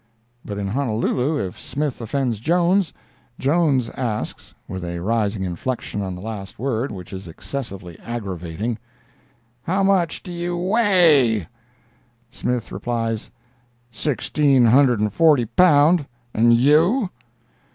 But 0.43 0.57
in 0.57 0.65
Honolulu, 0.69 1.37
if 1.49 1.59
Smith 1.59 2.01
offends 2.01 2.39
Jones, 2.39 2.91
Jones 3.37 3.87
asks 3.89 4.55
(with 4.67 4.83
a 4.83 4.97
rising 4.99 5.43
inflection 5.43 6.01
on 6.01 6.15
the 6.15 6.21
last 6.21 6.57
word, 6.57 6.91
which 6.91 7.13
is 7.13 7.27
excessively 7.27 7.99
aggravating), 7.99 8.79
"How 9.61 9.83
much 9.83 10.23
do 10.23 10.33
you 10.33 10.57
weigh?" 10.57 11.47
Smith 12.31 12.71
replies, 12.71 13.29
"Sixteen 13.91 14.65
hundred 14.65 14.99
and 15.01 15.13
forty 15.13 15.45
pound—and 15.45 16.55
you?" 16.55 17.11